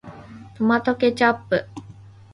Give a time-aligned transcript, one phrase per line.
[0.55, 1.63] トマトケチャップ